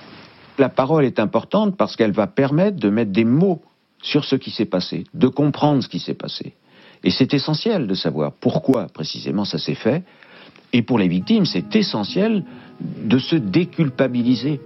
La 0.58 0.70
parole 0.70 1.04
est 1.04 1.20
importante 1.20 1.76
parce 1.76 1.98
qu'elle 1.98 2.14
va 2.14 2.28
permettre 2.28 2.78
de 2.78 2.90
mettre 2.90 3.12
des 3.12 3.26
mots 3.26 3.62
sur 4.02 4.24
ce 4.24 4.38
qui 4.38 4.52
s'est 4.52 4.72
passé, 4.78 5.04
de 5.14 5.28
comprendre 5.28 5.84
ce 5.84 5.90
qui 5.90 6.00
s'est 6.00 6.14
passé. 6.14 6.54
Et 7.04 7.12
c'est 7.12 7.34
essentiel 7.34 7.88
de 7.88 7.94
savoir 7.94 8.32
pourquoi 8.32 8.88
précisément 8.88 9.46
ça 9.46 9.58
s'est 9.58 9.76
fait. 9.76 10.04
Et 10.72 10.82
pour 10.82 10.98
les 10.98 11.08
victimes, 11.08 11.46
c'est 11.46 11.76
essentiel 11.76 12.44
de 12.80 13.20
se 13.20 13.36
déculpabiliser. 13.36 14.60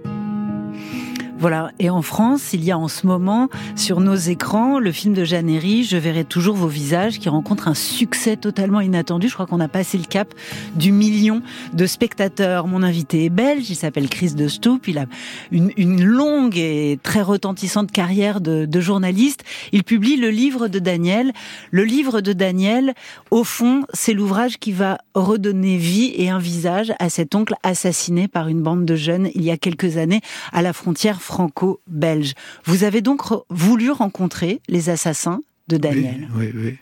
Voilà. 1.40 1.70
Et 1.78 1.88
en 1.88 2.02
France, 2.02 2.52
il 2.52 2.64
y 2.64 2.72
a 2.72 2.78
en 2.78 2.88
ce 2.88 3.06
moment, 3.06 3.48
sur 3.76 4.00
nos 4.00 4.16
écrans, 4.16 4.80
le 4.80 4.90
film 4.90 5.14
de 5.14 5.24
Jeanne 5.24 5.48
Herry, 5.48 5.84
Je 5.84 5.96
verrai 5.96 6.24
toujours 6.24 6.56
vos 6.56 6.66
visages, 6.66 7.20
qui 7.20 7.28
rencontre 7.28 7.68
un 7.68 7.74
succès 7.74 8.36
totalement 8.36 8.80
inattendu. 8.80 9.28
Je 9.28 9.34
crois 9.34 9.46
qu'on 9.46 9.60
a 9.60 9.68
passé 9.68 9.98
le 9.98 10.04
cap 10.04 10.34
du 10.74 10.90
million 10.90 11.40
de 11.74 11.86
spectateurs. 11.86 12.66
Mon 12.66 12.82
invité 12.82 13.24
est 13.24 13.30
belge, 13.30 13.70
il 13.70 13.76
s'appelle 13.76 14.08
Chris 14.08 14.34
de 14.34 14.48
Stoop. 14.48 14.88
Il 14.88 14.98
a 14.98 15.06
une, 15.52 15.70
une 15.76 16.02
longue 16.02 16.58
et 16.58 16.98
très 17.02 17.22
retentissante 17.22 17.92
carrière 17.92 18.40
de, 18.40 18.64
de 18.66 18.80
journaliste. 18.80 19.44
Il 19.70 19.84
publie 19.84 20.16
le 20.16 20.30
livre 20.30 20.66
de 20.66 20.80
Daniel. 20.80 21.32
Le 21.70 21.84
livre 21.84 22.20
de 22.20 22.32
Daniel, 22.32 22.94
au 23.30 23.44
fond, 23.44 23.84
c'est 23.94 24.12
l'ouvrage 24.12 24.58
qui 24.58 24.72
va 24.72 24.98
redonner 25.14 25.76
vie 25.76 26.12
et 26.16 26.30
un 26.30 26.40
visage 26.40 26.92
à 26.98 27.08
cet 27.10 27.36
oncle 27.36 27.54
assassiné 27.62 28.26
par 28.26 28.48
une 28.48 28.60
bande 28.60 28.84
de 28.84 28.96
jeunes 28.96 29.28
il 29.36 29.42
y 29.42 29.52
a 29.52 29.56
quelques 29.56 29.98
années 29.98 30.20
à 30.52 30.62
la 30.62 30.72
frontière 30.72 31.20
franco-belge. 31.32 32.32
Vous 32.64 32.80
avez 32.88 33.02
donc 33.08 33.20
voulu 33.50 33.90
rencontrer 33.90 34.52
les 34.74 34.84
assassins 34.94 35.40
de 35.70 35.76
Daniel. 35.76 36.20
Oui, 36.34 36.46
oui, 36.54 36.60
oui. 36.64 36.74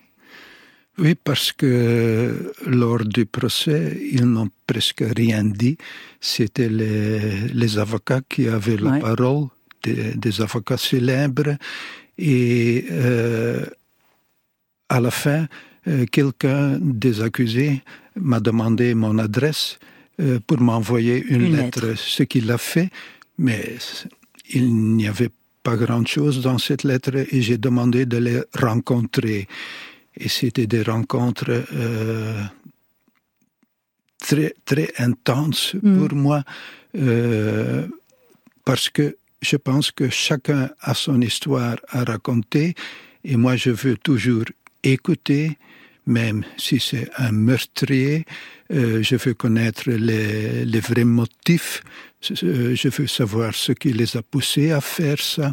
Oui, 0.99 1.15
parce 1.29 1.53
que 1.53 2.53
lors 2.65 3.05
du 3.05 3.27
procès, 3.27 3.83
ils 4.17 4.25
n'ont 4.25 4.49
presque 4.67 5.05
rien 5.21 5.45
dit. 5.45 5.77
C'était 6.21 6.71
les, 6.71 7.49
les, 7.61 7.73
avocats 7.79 8.23
qui 8.27 8.49
avaient 8.49 8.79
la 8.79 8.93
ouais. 8.93 9.01
parole, 9.01 9.49
des, 9.83 10.15
des, 10.15 10.41
avocats 10.41 10.79
célèbres. 10.79 11.55
Et 12.17 12.87
euh, 12.91 13.67
à 14.89 14.99
la 15.01 15.11
fin, 15.11 15.43
euh, 15.87 16.07
quelqu'un 16.17 16.79
des 16.81 17.21
accusés 17.21 17.83
m'a 18.31 18.41
demandé 18.41 18.95
mon 18.95 19.19
adresse 19.19 19.79
euh, 20.19 20.39
pour 20.47 20.59
m'envoyer 20.61 21.23
une, 21.29 21.43
une, 21.43 21.57
lettre, 21.57 21.89
lettre. 21.89 22.01
ce 22.17 22.23
qu'il 22.23 22.51
a 22.51 22.57
fait. 22.57 22.89
Mais 23.39 23.77
il 24.51 24.75
n'y 24.75 25.09
avait 25.09 25.31
pas 25.63 25.77
grand-chose 25.77 26.43
dans 26.43 26.59
cette 26.59 26.85
lettre 26.85 27.17
et 27.17 27.43
j'ai 27.43 27.59
demandé 27.59 28.07
de 28.07 28.19
les 28.19 28.41
rencontrer. 28.55 29.49
Et 30.17 30.29
c'était 30.29 30.67
des 30.67 30.83
rencontres 30.83 31.65
euh, 31.73 32.43
très, 34.19 34.55
très 34.65 34.93
intenses 34.99 35.75
mm. 35.83 35.99
pour 35.99 36.17
moi 36.17 36.45
euh, 36.97 37.87
parce 38.65 38.89
que 38.89 39.17
je 39.43 39.57
pense 39.57 39.91
que 39.91 40.09
chacun 40.09 40.71
a 40.81 40.95
son 40.95 41.21
histoire 41.21 41.77
à 41.89 42.05
raconter 42.05 42.75
et 43.25 43.37
moi 43.37 43.57
je 43.57 43.71
veux 43.71 43.97
toujours 43.97 44.45
écouter, 44.83 45.59
même 46.07 46.45
si 46.57 46.79
c'est 46.81 47.09
un 47.19 47.33
meurtrier, 47.33 48.25
euh, 48.73 49.03
je 49.03 49.17
veux 49.17 49.35
connaître 49.35 49.91
les, 49.91 50.65
les 50.65 50.81
vrais 50.81 51.05
motifs, 51.05 51.83
je 52.21 52.89
veux 52.89 53.07
savoir 53.07 53.55
ce 53.55 53.73
qui 53.73 53.93
les 53.93 54.17
a 54.17 54.23
poussés 54.23 54.71
à 54.73 54.81
faire 54.81 55.21
ça. 55.21 55.53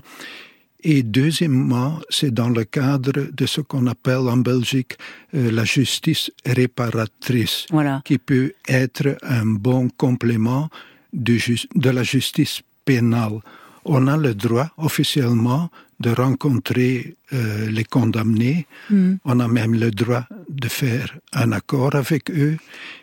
Et 0.84 1.02
deuxièmement, 1.02 2.00
c'est 2.10 2.34
dans 2.34 2.50
le 2.50 2.66
cadre 2.66 3.14
de 3.32 3.46
ce 3.46 3.62
qu'on 3.62 3.88
appelle 3.88 4.28
en 4.28 4.38
Belgique 4.38 4.98
euh, 5.34 5.50
la 5.50 5.64
justice 5.64 6.30
réparatrice, 6.46 7.66
voilà. 7.70 8.02
qui 8.04 8.18
peut 8.18 8.52
être 8.68 9.18
un 9.24 9.46
bon 9.46 9.88
complément 9.90 10.70
de, 11.14 11.38
de 11.76 11.90
la 11.90 12.04
justice 12.04 12.62
pénale. 12.84 13.40
On 13.86 14.08
a 14.08 14.18
le 14.18 14.34
droit 14.34 14.70
officiellement 14.78 15.70
de 16.00 16.10
rencontrer 16.10 17.16
euh, 17.34 17.70
les 17.70 17.84
condamnés. 17.84 18.68
Mm. 18.90 19.16
On 19.26 19.40
a 19.40 19.48
même 19.48 19.74
le 19.74 19.92
droit 19.92 20.26
de 20.50 20.68
faire 20.68 21.18
un 21.32 21.52
accord 21.52 21.96
avec 21.96 22.30
eux. 22.32 22.58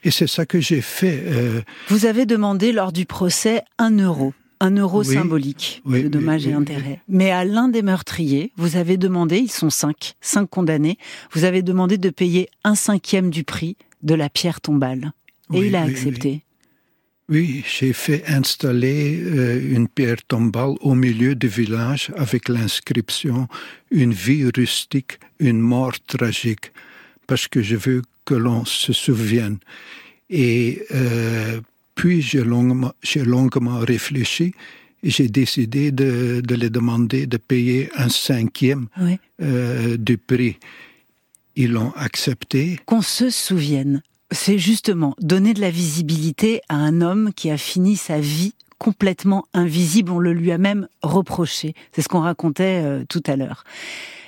Et 0.04 0.10
c'est 0.10 0.26
ça 0.26 0.46
que 0.46 0.60
j'ai 0.60 0.82
fait. 0.82 1.22
Euh... 1.26 1.62
Vous 1.88 2.06
avez 2.06 2.26
demandé 2.26 2.72
lors 2.72 2.92
du 2.92 3.06
procès 3.06 3.62
un 3.78 3.96
euro. 3.99 4.34
Un 4.62 4.76
euro 4.76 5.02
oui, 5.02 5.14
symbolique 5.14 5.80
oui, 5.87 6.02
de 6.02 6.08
dommages 6.08 6.44
oui, 6.44 6.50
et 6.50 6.54
intérêts. 6.54 7.00
Mais 7.08 7.30
à 7.30 7.46
l'un 7.46 7.68
des 7.68 7.80
meurtriers, 7.80 8.52
vous 8.58 8.76
avez 8.76 8.99
demandé, 8.99 9.38
ils 9.38 9.50
sont 9.50 9.70
cinq, 9.70 10.16
cinq 10.20 10.50
condamnés, 10.50 10.99
vous 11.32 11.44
avez 11.44 11.62
demandé 11.62 11.96
de 11.96 12.10
payer 12.10 12.50
un 12.62 12.75
cinquième 12.75 13.30
du 13.30 13.42
prix 13.42 13.78
de 14.02 14.14
la 14.14 14.28
pierre 14.28 14.60
tombale. 14.60 15.12
Et 15.54 15.66
il 15.66 15.76
a 15.76 15.82
accepté. 15.82 16.42
Oui, 17.30 17.62
j'ai 17.64 17.92
fait 17.92 18.25
installer 18.26 19.22
euh, 19.22 19.76
une 19.76 19.87
pierre 19.87 20.20
tombale 20.26 20.75
au 20.80 20.96
milieu 20.96 21.37
du 21.37 21.46
village 21.46 22.10
avec 22.16 22.49
l'inscription 22.49 23.46
Une 23.92 24.12
vie 24.12 24.50
rustique, 24.52 25.20
une 25.38 25.60
mort 25.60 25.94
tragique, 26.08 26.72
parce 27.28 27.46
que 27.46 27.62
je 27.62 27.76
veux 27.76 28.02
que 28.25 28.34
l'on 28.34 28.64
se 28.64 28.92
souvienne. 28.92 29.58
Et 30.28 30.82
euh, 30.90 31.60
puis 31.95 32.21
j'ai 32.21 32.43
longuement, 32.43 32.93
longuement, 33.14 33.78
réfléchi 33.78 34.52
et 35.04 35.10
j'ai 35.10 35.28
décidé 35.28 35.93
de, 35.93 36.40
de, 36.45 36.54
les 36.56 36.69
demander 36.69 37.28
de 37.28 37.36
payer 37.36 37.90
un 37.97 38.08
cinquième 38.08 38.88
oui. 39.00 39.21
euh, 39.40 39.97
du 39.97 40.19
prix. 40.19 40.58
Ils 41.54 41.71
l'ont 41.71 41.93
accepté. 41.93 42.80
Qu'on 42.86 43.02
se 43.02 43.30
souvienne 43.30 44.02
c'est 44.32 44.58
justement 44.58 45.14
donner 45.21 45.54
de 45.54 45.60
la 45.60 45.71
visibilité 45.71 46.60
à 46.69 46.76
un 46.76 47.00
homme 47.00 47.32
qui 47.34 47.50
a 47.50 47.56
fini 47.56 47.97
sa 47.97 48.21
vie 48.21 48.54
complètement 48.78 49.45
invisible. 49.52 50.12
On 50.12 50.19
le 50.19 50.32
lui 50.32 50.52
a 50.52 50.58
même 50.58 50.88
reproché. 51.02 51.75
C'est 51.93 52.02
ce 52.02 52.08
qu'on 52.08 52.21
racontait 52.21 52.82
euh, 52.82 53.04
tout 53.08 53.23
à 53.26 53.36
l'heure. 53.36 53.64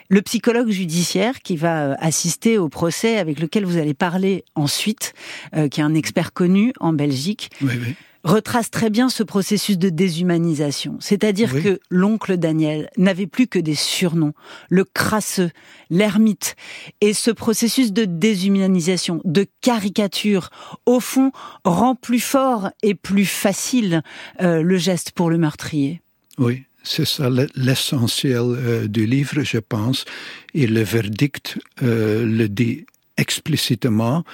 Le 0.09 0.21
psychologue 0.21 0.69
judiciaire 0.69 1.41
qui 1.41 1.57
va 1.57 1.85
euh, 1.85 1.95
assister 1.99 2.59
au 2.59 2.69
procès 2.69 3.19
avec 3.19 3.41
lequel 3.41 3.65
vous 3.65 3.79
allez 3.79 3.95
parler 3.95 4.45
ensuite, 4.55 5.15
euh, 5.57 5.69
qui 5.69 5.81
est 5.81 5.85
un 5.85 5.95
expert 5.95 6.33
connu 6.33 6.73
en 6.81 6.93
Belgique, 6.93 7.51
oui, 7.63 7.75
oui 7.81 7.95
retrace 8.25 8.71
très 8.71 8.91
bien 8.91 9.09
ce 9.09 9.23
processus 9.23 9.79
de 9.79 9.89
déshumanisation. 9.89 10.97
C'est-à-dire 11.01 11.51
oui. 11.55 11.63
que 11.63 11.81
l'oncle 11.91 12.37
Daniel 12.37 12.91
n'avait 12.97 13.27
plus 13.27 13.47
que 13.47 13.59
des 13.59 13.75
surnoms, 13.75 14.35
le 14.69 14.85
crasseux, 14.85 15.51
l'ermite. 15.91 16.57
Et 17.01 17.13
ce 17.13 17.31
processus 17.31 17.93
de 17.93 18.05
déshumanisation, 18.05 19.21
de 19.25 19.47
caricature, 19.61 20.51
au 20.87 21.01
fond, 21.01 21.33
rend 21.65 21.95
plus 21.95 22.21
fort 22.21 22.71
et 22.83 22.95
plus 22.95 23.27
facile 23.27 24.03
euh, 24.41 24.63
le 24.63 24.77
geste 24.77 25.13
pour 25.13 25.31
le 25.31 25.39
meurtrier. 25.39 26.01
Oui. 26.39 26.63
C'est 26.85 27.05
ça 27.05 27.31
l'essentiel 27.55 28.41
euh, 28.41 28.89
du 28.89 29.07
livre, 29.07 29.43
je 29.43 29.59
pense. 29.59 30.05
Et 30.53 30.67
le 30.67 30.83
verdict 30.83 31.59
euh, 31.83 32.25
le 32.27 32.49
dit 32.49 32.87
explicitement. 33.17 34.25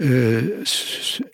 Euh, 0.00 0.64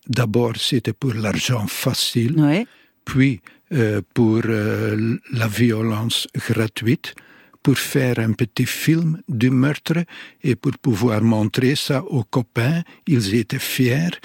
D'abord, 0.08 0.56
c'était 0.56 0.92
pour 0.92 1.14
l'argent 1.14 1.66
facile, 1.66 2.38
ouais. 2.38 2.66
puis 3.04 3.40
euh, 3.72 4.00
pour 4.14 4.42
euh, 4.44 5.18
la 5.32 5.48
violence 5.48 6.28
gratuite, 6.34 7.14
pour 7.62 7.78
faire 7.78 8.18
un 8.18 8.32
petit 8.32 8.66
film 8.66 9.20
du 9.28 9.50
meurtre 9.50 10.04
et 10.42 10.56
pour 10.56 10.72
pouvoir 10.78 11.22
montrer 11.22 11.74
ça 11.76 12.04
aux 12.04 12.24
copains. 12.24 12.82
Ils 13.06 13.34
étaient 13.34 13.58
fiers, 13.58 14.18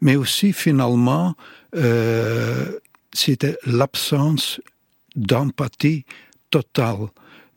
mais 0.00 0.16
aussi 0.16 0.52
finalement, 0.52 1.34
c'était 3.12 3.56
l'absence 3.66 4.60
d'empathie 5.14 6.04
totale 6.50 7.08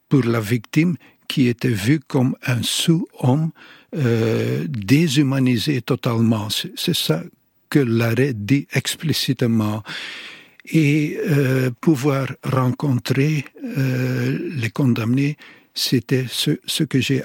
pour 0.08 0.23
la 0.23 0.39
victime 0.39 0.95
qui 1.30 1.48
était 1.48 1.70
vue 1.70 2.02
comme 2.02 2.36
un 2.46 2.62
sous-homme 2.63 3.52
euh, 3.96 4.65
déshumanisé 4.68 5.82
totalement. 5.82 6.48
C'est 6.50 6.96
ça 6.96 7.24
que 7.70 7.80
l'arrêt 7.80 8.34
dit 8.34 8.68
explicitement. 8.74 9.84
Et 10.72 11.18
euh, 11.30 11.72
pouvoir 11.80 12.28
rencontrer 12.44 13.46
euh, 13.78 14.38
les 14.56 14.70
condamnés, 14.72 15.38
c'était 15.74 16.26
ce, 16.28 16.60
ce, 16.65 16.84
que 16.84 17.00
j'ai 17.00 17.24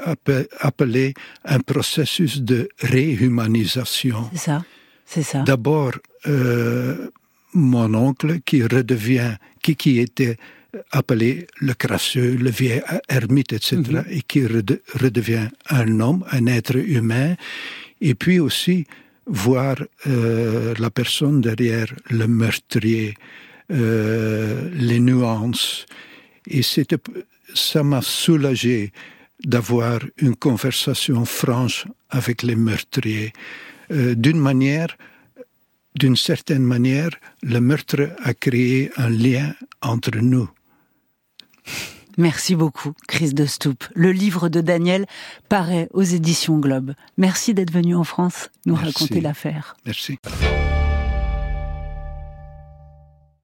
appelé 0.60 1.14
un 1.44 1.60
processus 1.60 2.40
de 2.40 2.68
réhumanisation. 2.78 4.28
C'est 4.32 4.38
ça, 4.38 4.64
c'est 5.04 5.22
ça. 5.22 5.42
D'abord, 5.42 5.92
mon 7.54 7.94
oncle 7.94 8.40
qui 8.40 8.62
redevient, 8.62 9.36
qui, 9.62 9.76
qui 9.76 9.98
était 9.98 10.36
appelé 10.90 11.46
le 11.60 11.74
crasseux, 11.74 12.36
le 12.36 12.50
vieil 12.50 12.82
ermite, 13.08 13.52
etc., 13.52 13.76
mm 13.76 13.82
-hmm. 13.82 14.16
et 14.16 14.22
qui 14.22 14.40
redevient 15.02 15.48
un 15.70 16.00
homme, 16.00 16.24
un 16.30 16.46
être 16.46 16.76
humain, 16.76 17.36
et 18.00 18.14
puis 18.14 18.38
aussi 18.40 18.86
voir 19.26 19.76
euh, 20.06 20.74
la 20.78 20.90
personne 20.90 21.40
derrière 21.40 21.90
le 22.10 22.26
meurtrier, 22.26 23.14
euh, 23.70 24.70
les 24.74 25.00
nuances. 25.00 25.86
Et 26.46 26.62
c'était, 26.62 26.98
ça 27.54 27.82
m'a 27.82 28.02
soulagé 28.02 28.92
d'avoir 29.42 30.00
une 30.18 30.36
conversation 30.36 31.24
franche 31.24 31.86
avec 32.10 32.42
les 32.42 32.56
meurtriers. 32.56 33.32
Euh, 33.90 34.14
D'une 34.14 34.38
manière, 34.38 34.96
d'une 35.94 36.16
certaine 36.16 36.62
manière, 36.64 37.10
le 37.42 37.60
meurtre 37.60 38.10
a 38.22 38.34
créé 38.34 38.90
un 38.96 39.10
lien 39.10 39.54
entre 39.80 40.16
nous. 40.18 40.48
Merci 42.16 42.54
beaucoup, 42.54 42.92
Chris 43.08 43.34
de 43.34 43.44
Stoop. 43.44 43.84
Le 43.94 44.12
livre 44.12 44.48
de 44.48 44.60
Daniel 44.60 45.06
paraît 45.48 45.88
aux 45.92 46.02
éditions 46.02 46.58
Globe. 46.58 46.94
Merci 47.16 47.54
d'être 47.54 47.72
venu 47.72 47.96
en 47.96 48.04
France 48.04 48.50
nous 48.66 48.74
Merci. 48.74 48.92
raconter 48.92 49.20
l'affaire. 49.20 49.76
Merci. 49.84 50.18